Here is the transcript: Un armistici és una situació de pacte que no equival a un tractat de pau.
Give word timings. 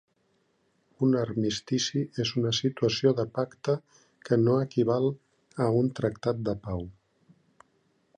Un 1.07 1.11
armistici 1.23 2.01
és 2.23 2.31
una 2.41 2.53
situació 2.59 3.11
de 3.19 3.25
pacte 3.35 3.75
que 4.29 4.39
no 4.47 4.55
equival 4.63 5.05
a 5.67 5.69
un 5.83 5.93
tractat 6.01 6.41
de 6.49 6.57
pau. 6.65 6.83